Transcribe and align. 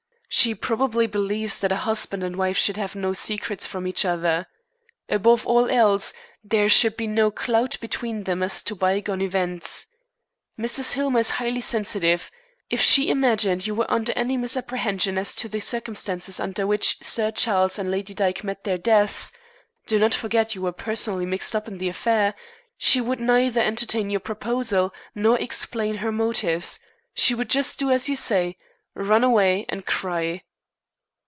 She 0.33 0.55
probably 0.55 1.07
believes 1.07 1.59
that 1.59 1.73
a 1.73 1.83
husband 1.83 2.23
and 2.23 2.37
wife 2.37 2.55
should 2.57 2.77
have 2.77 2.95
no 2.95 3.11
secrets 3.11 3.67
from 3.67 3.85
each 3.85 4.05
other. 4.05 4.47
Above 5.09 5.45
all 5.45 5.69
else, 5.69 6.13
there 6.41 6.69
should 6.69 6.95
be 6.95 7.05
no 7.05 7.31
cloud 7.31 7.77
between 7.81 8.23
them 8.23 8.41
as 8.41 8.63
to 8.63 8.73
bygone 8.73 9.21
events. 9.21 9.87
Mrs. 10.57 10.93
Hillmer 10.93 11.19
is 11.19 11.31
highly 11.31 11.59
sensitive. 11.59 12.31
If 12.69 12.79
she 12.79 13.09
imagined 13.09 13.67
you 13.67 13.75
were 13.75 13.91
under 13.91 14.13
any 14.15 14.37
misapprehension 14.37 15.17
as 15.17 15.35
to 15.35 15.49
the 15.49 15.59
circumstances 15.59 16.39
under 16.39 16.65
which 16.65 16.99
Sir 17.03 17.31
Charles 17.31 17.77
and 17.77 17.91
Lady 17.91 18.13
Dyke 18.13 18.45
met 18.45 18.63
their 18.63 18.77
deaths 18.77 19.33
do 19.85 19.99
not 19.99 20.13
forget 20.13 20.47
that 20.47 20.55
you 20.55 20.61
were 20.61 20.71
personally 20.71 21.25
mixed 21.25 21.53
up 21.57 21.67
in 21.67 21.77
the 21.77 21.89
affair 21.89 22.35
she 22.77 23.01
would 23.01 23.19
neither 23.19 23.59
entertain 23.59 24.09
your 24.09 24.21
proposal 24.21 24.93
nor 25.13 25.37
explain 25.41 25.95
her 25.95 26.11
motives. 26.11 26.79
She 27.13 27.35
would 27.35 27.49
just 27.49 27.77
do 27.77 27.91
as 27.91 28.07
you 28.07 28.15
say 28.15 28.55
run 28.93 29.23
away 29.23 29.65
and 29.69 29.85
cry." 29.85 30.41